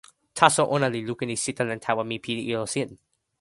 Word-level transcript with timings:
taso 0.37 0.61
ona 0.75 0.87
li 0.93 1.01
lukin 1.09 1.33
e 1.35 1.37
sitelen 1.43 1.83
tawa 1.85 2.03
pi 2.23 2.31
ijo 2.53 2.65
sin. 2.73 2.89